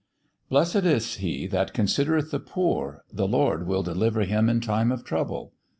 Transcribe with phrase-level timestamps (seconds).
[0.49, 5.03] Blessed is he that considereth the poor: the Lord will deliver him in time of
[5.03, 5.53] trouble.